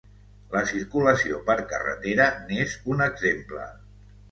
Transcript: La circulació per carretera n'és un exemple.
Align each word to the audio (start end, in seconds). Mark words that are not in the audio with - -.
La 0.53 0.61
circulació 0.71 1.41
per 1.51 1.57
carretera 1.75 2.27
n'és 2.49 2.75
un 2.95 3.07
exemple. 3.11 3.71